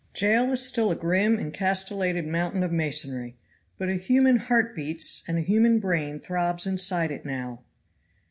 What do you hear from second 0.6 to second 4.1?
still a grim and castellated mountain of masonry, but a